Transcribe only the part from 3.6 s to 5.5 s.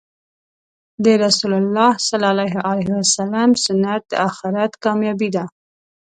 سنت د آخرت کامیابې ده.